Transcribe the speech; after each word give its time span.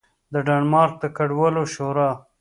د 0.33 0.35
ډنمارک 0.47 0.93
د 1.01 1.03
کډوالو 1.17 1.63
شورا 1.73 2.09